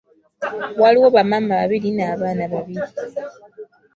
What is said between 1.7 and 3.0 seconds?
n'abaana babiri.